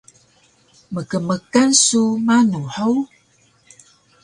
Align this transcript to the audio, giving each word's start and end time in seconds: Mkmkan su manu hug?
Mkmkan 0.93 1.69
su 1.85 2.01
manu 2.27 2.61
hug? 2.75 2.97